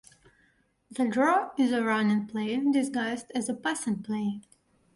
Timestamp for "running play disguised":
1.83-3.31